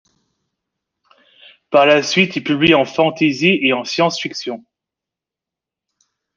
[1.69, 4.65] Par la suite il publie en fantasy et en science-fiction.